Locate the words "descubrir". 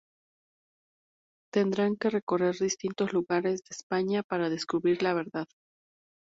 4.49-5.03